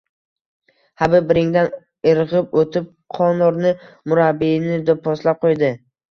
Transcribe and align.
Habib 1.01 1.33
ringdan 1.37 1.67
irgʻib 2.11 2.55
oʻtib, 2.61 2.87
Qonorni 3.17 3.73
murabbiyini 4.13 4.79
doʻpposlab 4.89 5.39
qoʻydi. 5.45 5.71